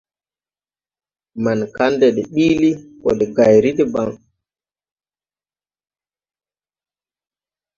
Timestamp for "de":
2.15-2.21, 3.19-3.25